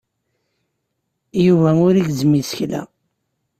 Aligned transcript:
Yuba 1.45 1.69
ur 1.87 1.93
igezzem 1.95 2.33
isekla. 2.41 2.81